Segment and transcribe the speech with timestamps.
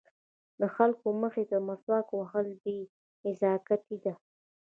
[0.59, 2.77] د خلکو مخې ته مسواک وهل بې
[3.25, 4.13] نزاکتي ده.